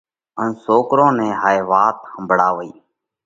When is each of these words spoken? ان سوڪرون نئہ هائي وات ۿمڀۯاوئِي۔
ان 0.41 0.49
سوڪرون 0.63 1.13
نئہ 1.17 1.29
هائي 1.41 1.59
وات 1.69 1.97
ۿمڀۯاوئِي۔ 2.11 2.71